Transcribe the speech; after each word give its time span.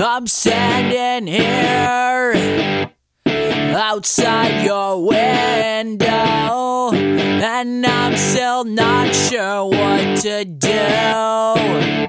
I'm 0.00 0.26
standing 0.26 1.26
here 1.26 2.92
outside 3.26 4.64
your 4.64 5.04
window, 5.04 6.92
and 6.92 7.84
I'm 7.86 8.16
still 8.16 8.64
not 8.64 9.14
sure 9.14 9.64
what 9.64 10.20
to 10.20 10.44
do. 10.44 12.08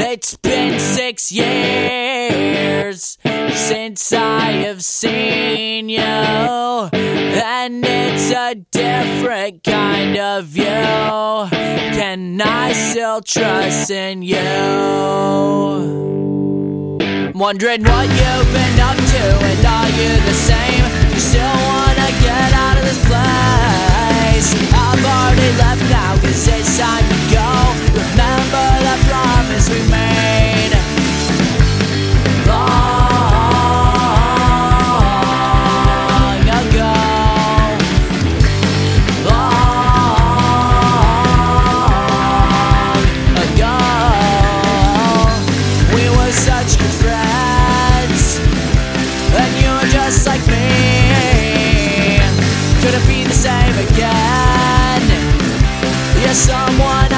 It's 0.00 0.36
been 0.36 0.78
six 0.78 1.32
years 1.32 3.18
since 3.52 4.12
I 4.12 4.52
have 4.52 4.84
seen 4.84 5.88
you, 5.88 5.98
and 5.98 7.84
a 8.38 8.54
different 8.54 9.64
kind 9.64 10.16
of 10.16 10.56
you. 10.56 10.64
Can 10.64 12.40
I 12.40 12.72
still 12.72 13.20
trust 13.20 13.90
in 13.90 14.22
you? 14.22 14.36
Wondering 17.34 17.82
what 17.82 18.06
you've 18.08 18.52
been 18.54 18.80
up 18.80 18.96
to, 18.96 19.22
and 19.50 19.66
are 19.66 19.90
you 19.98 20.12
the 20.24 20.37
such 46.68 46.80
good 46.80 46.94
friends. 47.00 48.38
And 49.40 49.52
you're 49.62 49.90
just 49.90 50.26
like 50.26 50.44
me. 50.46 52.18
Could 52.80 52.94
it 52.94 53.06
be 53.06 53.24
the 53.24 53.32
same 53.32 53.74
again? 53.88 55.02
You're 56.20 56.34
someone 56.34 57.17